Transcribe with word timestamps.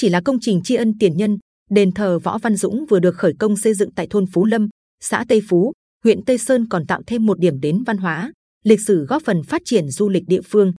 chỉ 0.00 0.08
là 0.08 0.20
công 0.24 0.40
trình 0.40 0.60
tri 0.62 0.74
ân 0.74 0.98
tiền 0.98 1.16
nhân, 1.16 1.38
đền 1.70 1.92
thờ 1.92 2.18
Võ 2.18 2.38
Văn 2.38 2.56
Dũng 2.56 2.86
vừa 2.88 2.98
được 3.00 3.16
khởi 3.16 3.34
công 3.38 3.56
xây 3.56 3.74
dựng 3.74 3.90
tại 3.92 4.06
thôn 4.10 4.26
Phú 4.32 4.44
Lâm, 4.44 4.68
xã 5.00 5.24
Tây 5.28 5.40
Phú, 5.48 5.72
huyện 6.04 6.24
Tây 6.24 6.38
Sơn 6.38 6.68
còn 6.68 6.86
tạo 6.86 7.02
thêm 7.06 7.26
một 7.26 7.38
điểm 7.38 7.60
đến 7.60 7.82
văn 7.86 7.96
hóa, 7.96 8.32
lịch 8.64 8.80
sử 8.86 9.04
góp 9.04 9.22
phần 9.22 9.42
phát 9.42 9.62
triển 9.64 9.88
du 9.88 10.08
lịch 10.08 10.22
địa 10.26 10.40
phương. 10.40 10.72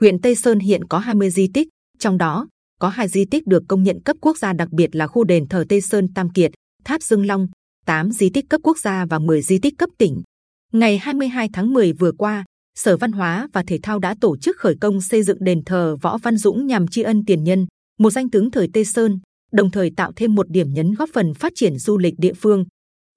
Huyện 0.00 0.20
Tây 0.20 0.34
Sơn 0.34 0.58
hiện 0.58 0.84
có 0.84 0.98
20 0.98 1.30
di 1.30 1.48
tích, 1.54 1.68
trong 1.98 2.18
đó 2.18 2.48
có 2.80 2.88
hai 2.88 3.08
di 3.08 3.24
tích 3.30 3.46
được 3.46 3.62
công 3.68 3.82
nhận 3.82 4.02
cấp 4.02 4.16
quốc 4.20 4.38
gia 4.38 4.52
đặc 4.52 4.72
biệt 4.72 4.96
là 4.96 5.06
khu 5.06 5.24
đền 5.24 5.48
thờ 5.48 5.64
Tây 5.68 5.80
Sơn 5.80 6.08
Tam 6.14 6.30
Kiệt, 6.30 6.50
Tháp 6.84 7.02
Dương 7.02 7.26
Long, 7.26 7.48
8 7.86 8.12
di 8.12 8.30
tích 8.30 8.44
cấp 8.48 8.60
quốc 8.64 8.78
gia 8.78 9.06
và 9.06 9.18
10 9.18 9.42
di 9.42 9.58
tích 9.58 9.74
cấp 9.78 9.90
tỉnh. 9.98 10.22
Ngày 10.72 10.98
22 10.98 11.48
tháng 11.52 11.72
10 11.72 11.92
vừa 11.92 12.12
qua, 12.12 12.44
Sở 12.78 12.96
Văn 12.96 13.12
hóa 13.12 13.48
và 13.52 13.62
Thể 13.66 13.78
thao 13.82 13.98
đã 13.98 14.14
tổ 14.20 14.36
chức 14.36 14.56
khởi 14.56 14.74
công 14.80 15.00
xây 15.00 15.22
dựng 15.22 15.38
đền 15.40 15.64
thờ 15.64 15.96
Võ 16.02 16.18
Văn 16.18 16.36
Dũng 16.36 16.66
nhằm 16.66 16.88
tri 16.88 17.02
ân 17.02 17.24
tiền 17.24 17.44
nhân, 17.44 17.66
một 18.00 18.10
danh 18.10 18.30
tướng 18.30 18.50
thời 18.50 18.68
Tây 18.72 18.84
Sơn, 18.84 19.18
đồng 19.52 19.70
thời 19.70 19.90
tạo 19.96 20.12
thêm 20.16 20.34
một 20.34 20.50
điểm 20.50 20.72
nhấn 20.72 20.94
góp 20.94 21.08
phần 21.12 21.34
phát 21.34 21.52
triển 21.56 21.78
du 21.78 21.98
lịch 21.98 22.14
địa 22.18 22.32
phương. 22.32 22.64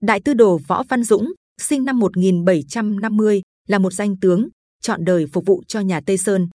Đại 0.02 0.20
tư 0.20 0.34
đồ 0.34 0.60
Võ 0.68 0.84
Văn 0.90 1.04
Dũng, 1.04 1.34
sinh 1.62 1.84
năm 1.84 2.00
1750, 2.00 3.42
là 3.68 3.80
một 3.80 3.94
danh 3.94 4.16
tướng, 4.22 4.48
chọn 4.82 5.06
đời 5.06 5.26
phục 5.34 5.46
vụ 5.46 5.64
cho 5.68 5.80
nhà 5.80 6.02
Tây 6.06 6.18
Sơn. 6.18 6.48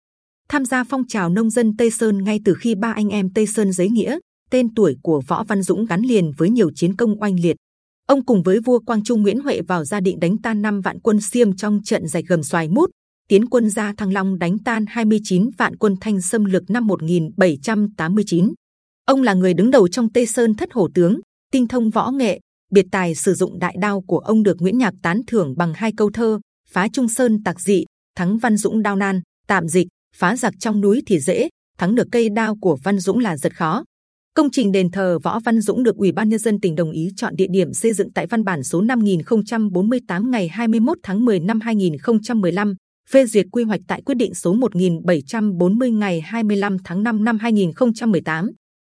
Tham 0.48 0.64
gia 0.64 0.84
phong 0.84 1.06
trào 1.06 1.28
nông 1.28 1.50
dân 1.50 1.76
Tây 1.76 1.90
Sơn 1.90 2.24
ngay 2.24 2.40
từ 2.44 2.54
khi 2.54 2.74
ba 2.74 2.92
anh 2.92 3.08
em 3.08 3.32
Tây 3.32 3.46
Sơn 3.46 3.72
giấy 3.72 3.88
nghĩa, 3.88 4.18
tên 4.50 4.74
tuổi 4.74 4.96
của 5.02 5.22
Võ 5.28 5.44
Văn 5.44 5.62
Dũng 5.62 5.86
gắn 5.86 6.00
liền 6.00 6.32
với 6.36 6.50
nhiều 6.50 6.70
chiến 6.74 6.96
công 6.96 7.22
oanh 7.22 7.40
liệt. 7.40 7.56
Ông 8.06 8.24
cùng 8.24 8.42
với 8.42 8.60
vua 8.60 8.78
Quang 8.78 9.04
Trung 9.04 9.22
Nguyễn 9.22 9.40
Huệ 9.40 9.60
vào 9.60 9.84
gia 9.84 10.00
định 10.00 10.20
đánh 10.20 10.36
tan 10.42 10.62
năm 10.62 10.80
vạn 10.80 11.00
quân 11.00 11.20
Xiêm 11.20 11.56
trong 11.56 11.80
trận 11.84 12.08
dạch 12.08 12.24
gầm 12.28 12.42
xoài 12.42 12.68
mút, 12.68 12.90
tiến 13.28 13.48
quân 13.48 13.70
ra 13.70 13.92
Thăng 13.96 14.12
Long 14.12 14.38
đánh 14.38 14.58
tan 14.58 14.84
29 14.88 15.50
vạn 15.58 15.76
quân 15.76 15.94
Thanh 16.00 16.20
xâm 16.20 16.44
lược 16.44 16.70
năm 16.70 16.86
1789. 16.86 18.52
Ông 19.04 19.22
là 19.22 19.34
người 19.34 19.54
đứng 19.54 19.70
đầu 19.70 19.88
trong 19.88 20.12
Tây 20.12 20.26
Sơn 20.26 20.54
thất 20.54 20.68
hổ 20.72 20.88
tướng, 20.94 21.20
tinh 21.52 21.68
thông 21.68 21.90
võ 21.90 22.10
nghệ, 22.10 22.40
biệt 22.72 22.86
tài 22.90 23.14
sử 23.14 23.34
dụng 23.34 23.58
đại 23.58 23.76
đao 23.80 24.00
của 24.00 24.18
ông 24.18 24.42
được 24.42 24.56
Nguyễn 24.60 24.78
Nhạc 24.78 24.94
tán 25.02 25.20
thưởng 25.26 25.54
bằng 25.56 25.72
hai 25.74 25.92
câu 25.96 26.10
thơ: 26.10 26.40
phá 26.70 26.88
Trung 26.92 27.08
Sơn 27.08 27.42
tạc 27.42 27.60
dị, 27.60 27.84
thắng 28.16 28.38
Văn 28.38 28.56
Dũng 28.56 28.82
đao 28.82 28.96
nan, 28.96 29.20
tạm 29.46 29.68
dịch, 29.68 29.86
phá 30.16 30.36
giặc 30.36 30.54
trong 30.60 30.80
núi 30.80 31.02
thì 31.06 31.20
dễ, 31.20 31.48
thắng 31.78 31.94
được 31.94 32.08
cây 32.12 32.28
đao 32.28 32.56
của 32.60 32.78
Văn 32.82 32.98
Dũng 32.98 33.18
là 33.18 33.36
rất 33.36 33.56
khó. 33.56 33.84
Công 34.34 34.50
trình 34.50 34.72
đền 34.72 34.90
thờ 34.90 35.18
Võ 35.22 35.40
Văn 35.40 35.60
Dũng 35.60 35.82
được 35.82 35.96
Ủy 35.96 36.12
ban 36.12 36.28
nhân 36.28 36.38
dân 36.38 36.60
tỉnh 36.60 36.74
đồng 36.74 36.90
ý 36.90 37.10
chọn 37.16 37.36
địa 37.36 37.48
điểm 37.50 37.72
xây 37.72 37.92
dựng 37.92 38.12
tại 38.12 38.26
văn 38.26 38.44
bản 38.44 38.62
số 38.62 38.80
5048 38.80 40.30
ngày 40.30 40.48
21 40.48 40.98
tháng 41.02 41.24
10 41.24 41.40
năm 41.40 41.60
2015, 41.60 42.74
phê 43.10 43.26
duyệt 43.26 43.46
quy 43.52 43.64
hoạch 43.64 43.80
tại 43.88 44.02
quyết 44.02 44.14
định 44.14 44.34
số 44.34 44.52
1740 44.52 45.90
ngày 45.90 46.20
25 46.20 46.76
tháng 46.84 47.02
5 47.02 47.24
năm 47.24 47.38
2018. 47.38 48.50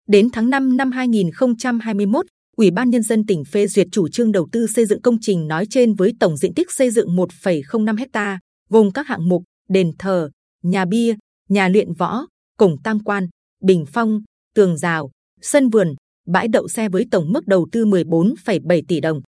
Đến 0.07 0.29
tháng 0.33 0.49
5 0.49 0.77
năm 0.77 0.91
2021, 0.91 2.25
Ủy 2.57 2.71
ban 2.71 2.89
nhân 2.89 3.03
dân 3.03 3.25
tỉnh 3.25 3.43
phê 3.45 3.67
duyệt 3.67 3.87
chủ 3.91 4.07
trương 4.09 4.31
đầu 4.31 4.47
tư 4.51 4.67
xây 4.67 4.85
dựng 4.85 5.01
công 5.01 5.17
trình 5.21 5.47
nói 5.47 5.65
trên 5.69 5.93
với 5.93 6.13
tổng 6.19 6.37
diện 6.37 6.53
tích 6.53 6.71
xây 6.71 6.89
dựng 6.89 7.15
1,05 7.15 8.05
ha, 8.13 8.39
gồm 8.69 8.91
các 8.91 9.07
hạng 9.07 9.29
mục 9.29 9.43
đền 9.69 9.91
thờ, 9.99 10.29
nhà 10.63 10.85
bia, 10.85 11.15
nhà 11.49 11.67
luyện 11.67 11.93
võ, 11.93 12.25
cổng 12.57 12.75
tam 12.83 12.99
quan, 12.99 13.27
bình 13.63 13.85
phong, 13.93 14.21
tường 14.55 14.77
rào, 14.77 15.11
sân 15.41 15.69
vườn, 15.69 15.95
bãi 16.27 16.47
đậu 16.47 16.67
xe 16.67 16.89
với 16.89 17.05
tổng 17.11 17.31
mức 17.31 17.47
đầu 17.47 17.67
tư 17.71 17.85
14,7 17.85 18.81
tỷ 18.87 18.99
đồng. 18.99 19.21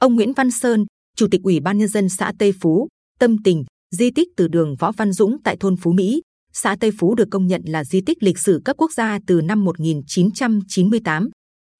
Ông 0.00 0.14
Nguyễn 0.14 0.32
Văn 0.32 0.50
Sơn, 0.50 0.84
Chủ 1.16 1.26
tịch 1.30 1.40
Ủy 1.42 1.60
ban 1.60 1.78
nhân 1.78 1.88
dân 1.88 2.08
xã 2.08 2.32
Tây 2.38 2.52
Phú, 2.60 2.88
tâm 3.18 3.42
tình 3.42 3.64
di 3.96 4.10
tích 4.10 4.28
từ 4.36 4.48
đường 4.48 4.76
Võ 4.78 4.92
Văn 4.92 5.12
Dũng 5.12 5.42
tại 5.42 5.56
thôn 5.60 5.76
Phú 5.76 5.92
Mỹ, 5.92 6.22
xã 6.52 6.76
Tây 6.80 6.90
Phú 6.98 7.14
được 7.14 7.28
công 7.30 7.46
nhận 7.46 7.62
là 7.64 7.84
di 7.84 8.00
tích 8.00 8.22
lịch 8.22 8.38
sử 8.38 8.60
cấp 8.64 8.76
quốc 8.78 8.92
gia 8.92 9.18
từ 9.26 9.40
năm 9.40 9.64
1998. 9.64 11.30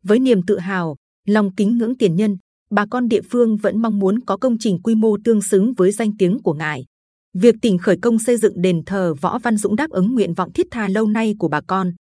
Với 0.05 0.19
niềm 0.19 0.43
tự 0.47 0.59
hào, 0.59 0.97
lòng 1.27 1.55
kính 1.55 1.79
ngưỡng 1.79 1.97
tiền 1.97 2.17
nhân, 2.17 2.37
bà 2.71 2.87
con 2.91 3.09
địa 3.09 3.21
phương 3.31 3.57
vẫn 3.57 3.83
mong 3.83 3.99
muốn 3.99 4.21
có 4.21 4.37
công 4.37 4.59
trình 4.59 4.83
quy 4.83 4.95
mô 4.95 5.17
tương 5.25 5.43
xứng 5.43 5.73
với 5.73 5.93
danh 5.93 6.17
tiếng 6.19 6.43
của 6.43 6.53
ngài. 6.53 6.85
Việc 7.35 7.55
tỉnh 7.63 7.79
khởi 7.79 7.97
công 8.03 8.19
xây 8.19 8.37
dựng 8.37 8.63
đền 8.63 8.85
thờ 8.87 9.15
Võ 9.21 9.39
Văn 9.39 9.57
Dũng 9.57 9.77
đáp 9.77 9.91
ứng 9.91 10.15
nguyện 10.15 10.35
vọng 10.35 10.53
thiết 10.53 10.67
tha 10.71 10.89
lâu 10.89 11.07
nay 11.07 11.35
của 11.39 11.49
bà 11.49 11.61
con. 11.61 11.93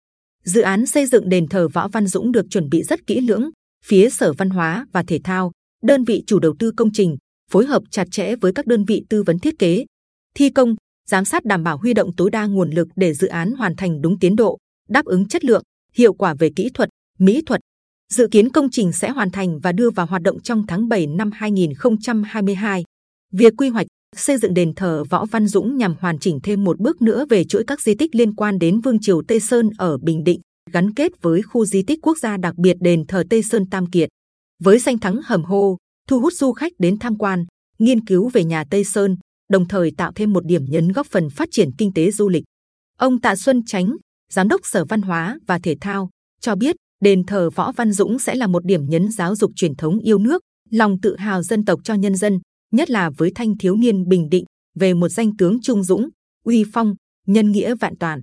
Dự 0.43 0.61
án 0.61 0.85
xây 0.85 1.05
dựng 1.05 1.29
đền 1.29 1.47
thờ 1.47 1.67
Võ 1.67 1.87
Văn 1.87 2.07
Dũng 2.07 2.31
được 2.31 2.45
chuẩn 2.49 2.69
bị 2.69 2.83
rất 2.83 3.07
kỹ 3.07 3.21
lưỡng. 3.21 3.49
Phía 3.85 4.09
Sở 4.09 4.33
Văn 4.33 4.49
hóa 4.49 4.85
và 4.91 5.03
Thể 5.03 5.19
thao, 5.23 5.51
đơn 5.83 6.03
vị 6.03 6.23
chủ 6.27 6.39
đầu 6.39 6.55
tư 6.59 6.71
công 6.77 6.91
trình, 6.93 7.17
phối 7.51 7.65
hợp 7.65 7.83
chặt 7.91 8.07
chẽ 8.11 8.35
với 8.35 8.53
các 8.53 8.67
đơn 8.67 8.85
vị 8.85 9.03
tư 9.09 9.23
vấn 9.23 9.39
thiết 9.39 9.59
kế, 9.59 9.85
thi 10.35 10.49
công, 10.49 10.75
giám 11.09 11.25
sát 11.25 11.45
đảm 11.45 11.63
bảo 11.63 11.77
huy 11.77 11.93
động 11.93 12.11
tối 12.17 12.29
đa 12.29 12.45
nguồn 12.45 12.69
lực 12.69 12.87
để 12.95 13.13
dự 13.13 13.27
án 13.27 13.51
hoàn 13.51 13.75
thành 13.75 14.01
đúng 14.01 14.19
tiến 14.19 14.35
độ, 14.35 14.57
đáp 14.89 15.05
ứng 15.05 15.27
chất 15.27 15.45
lượng, 15.45 15.63
hiệu 15.93 16.13
quả 16.13 16.33
về 16.33 16.49
kỹ 16.55 16.69
thuật, 16.73 16.89
mỹ 17.19 17.41
thuật. 17.45 17.61
Dự 18.13 18.27
kiến 18.31 18.49
công 18.49 18.69
trình 18.69 18.91
sẽ 18.91 19.09
hoàn 19.09 19.31
thành 19.31 19.59
và 19.59 19.71
đưa 19.71 19.89
vào 19.89 20.05
hoạt 20.05 20.21
động 20.21 20.39
trong 20.41 20.67
tháng 20.67 20.89
7 20.89 21.07
năm 21.07 21.31
2022. 21.31 22.83
Việc 23.31 23.53
quy 23.57 23.69
hoạch 23.69 23.87
xây 24.15 24.37
dựng 24.37 24.53
đền 24.53 24.73
thờ 24.75 25.03
Võ 25.09 25.25
Văn 25.25 25.47
Dũng 25.47 25.77
nhằm 25.77 25.95
hoàn 25.99 26.19
chỉnh 26.19 26.39
thêm 26.43 26.63
một 26.63 26.79
bước 26.79 27.01
nữa 27.01 27.25
về 27.29 27.43
chuỗi 27.43 27.63
các 27.67 27.81
di 27.81 27.95
tích 27.95 28.15
liên 28.15 28.35
quan 28.35 28.59
đến 28.59 28.81
Vương 28.81 28.99
triều 29.01 29.21
Tây 29.27 29.39
Sơn 29.39 29.69
ở 29.77 29.97
Bình 29.97 30.23
Định, 30.23 30.41
gắn 30.71 30.93
kết 30.93 31.11
với 31.21 31.41
khu 31.41 31.65
di 31.65 31.83
tích 31.83 31.99
quốc 32.01 32.17
gia 32.17 32.37
đặc 32.37 32.55
biệt 32.57 32.77
đền 32.79 33.05
thờ 33.07 33.23
Tây 33.29 33.43
Sơn 33.43 33.65
Tam 33.69 33.91
Kiệt. 33.91 34.09
Với 34.63 34.79
danh 34.79 34.99
thắng 34.99 35.19
hầm 35.25 35.43
hô, 35.43 35.77
thu 36.07 36.19
hút 36.19 36.33
du 36.33 36.51
khách 36.51 36.71
đến 36.79 36.99
tham 36.99 37.17
quan, 37.17 37.45
nghiên 37.79 38.05
cứu 38.05 38.29
về 38.29 38.43
nhà 38.43 38.63
Tây 38.69 38.83
Sơn, 38.83 39.17
đồng 39.49 39.67
thời 39.67 39.91
tạo 39.97 40.11
thêm 40.15 40.33
một 40.33 40.45
điểm 40.45 40.65
nhấn 40.65 40.91
góp 40.91 41.07
phần 41.07 41.29
phát 41.29 41.49
triển 41.51 41.69
kinh 41.77 41.93
tế 41.93 42.11
du 42.11 42.29
lịch. 42.29 42.43
Ông 42.97 43.21
Tạ 43.21 43.35
Xuân 43.35 43.65
Chánh, 43.65 43.95
giám 44.31 44.47
đốc 44.47 44.61
Sở 44.63 44.85
Văn 44.85 45.01
hóa 45.01 45.39
và 45.47 45.59
Thể 45.63 45.75
thao, 45.81 46.09
cho 46.41 46.55
biết 46.55 46.75
đền 47.01 47.23
thờ 47.25 47.49
Võ 47.49 47.71
Văn 47.71 47.91
Dũng 47.91 48.19
sẽ 48.19 48.35
là 48.35 48.47
một 48.47 48.65
điểm 48.65 48.85
nhấn 48.89 49.11
giáo 49.11 49.35
dục 49.35 49.51
truyền 49.55 49.75
thống 49.75 49.99
yêu 49.99 50.17
nước, 50.17 50.41
lòng 50.69 50.97
tự 51.01 51.15
hào 51.17 51.43
dân 51.43 51.65
tộc 51.65 51.79
cho 51.83 51.93
nhân 51.93 52.15
dân, 52.15 52.39
nhất 52.71 52.89
là 52.89 53.09
với 53.17 53.31
thanh 53.35 53.57
thiếu 53.57 53.75
niên 53.75 54.07
bình 54.07 54.29
định 54.29 54.45
về 54.75 54.93
một 54.93 55.09
danh 55.09 55.37
tướng 55.37 55.61
trung 55.61 55.83
dũng, 55.83 56.09
uy 56.45 56.63
phong, 56.73 56.95
nhân 57.27 57.51
nghĩa 57.51 57.75
vạn 57.75 57.97
toàn. 57.97 58.21